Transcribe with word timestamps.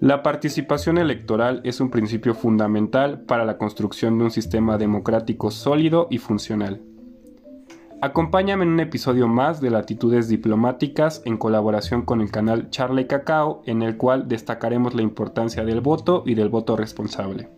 La 0.00 0.22
participación 0.22 0.96
electoral 0.96 1.60
es 1.62 1.78
un 1.78 1.90
principio 1.90 2.34
fundamental 2.34 3.20
para 3.20 3.44
la 3.44 3.58
construcción 3.58 4.16
de 4.16 4.24
un 4.24 4.30
sistema 4.30 4.78
democrático 4.78 5.50
sólido 5.50 6.06
y 6.08 6.16
funcional. 6.16 6.80
Acompáñame 8.00 8.64
en 8.64 8.70
un 8.70 8.80
episodio 8.80 9.28
más 9.28 9.60
de 9.60 9.68
Latitudes 9.68 10.26
Diplomáticas 10.26 11.20
en 11.26 11.36
colaboración 11.36 12.06
con 12.06 12.22
el 12.22 12.30
canal 12.30 12.70
Charlie 12.70 13.06
Cacao, 13.06 13.60
en 13.66 13.82
el 13.82 13.98
cual 13.98 14.26
destacaremos 14.26 14.94
la 14.94 15.02
importancia 15.02 15.66
del 15.66 15.82
voto 15.82 16.22
y 16.24 16.34
del 16.34 16.48
voto 16.48 16.78
responsable. 16.78 17.50